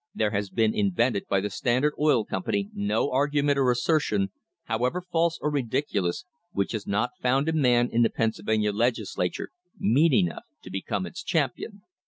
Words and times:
There 0.15 0.31
has 0.31 0.49
been 0.49 0.73
invented 0.73 1.27
by 1.29 1.41
the 1.41 1.51
Standard 1.51 1.93
Oil 1.99 2.25
Company 2.25 2.71
no 2.73 3.11
argument 3.11 3.59
or 3.59 3.69
assertion, 3.69 4.31
however 4.63 4.99
false 4.99 5.37
or 5.43 5.51
ridicu 5.53 6.01
lous, 6.01 6.25
which 6.53 6.71
has 6.71 6.87
not 6.87 7.11
found 7.21 7.47
a 7.47 7.53
man 7.53 7.87
in 7.91 8.01
the 8.01 8.09
Pennsylvania 8.09 8.71
Legisla 8.73 9.31
ture 9.31 9.49
mean 9.77 10.11
enough 10.13 10.45
to 10.63 10.71
become 10.71 11.05
its 11.05 11.21
champion." 11.21 11.83